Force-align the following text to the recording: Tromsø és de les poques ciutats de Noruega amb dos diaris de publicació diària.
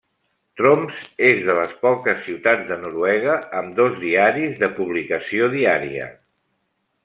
Tromsø 0.59 1.25
és 1.27 1.41
de 1.49 1.55
les 1.59 1.75
poques 1.83 2.23
ciutats 2.29 2.65
de 2.71 2.79
Noruega 2.87 3.37
amb 3.61 3.77
dos 3.83 4.01
diaris 4.07 4.59
de 4.65 4.73
publicació 4.81 5.55
diària. 5.57 6.13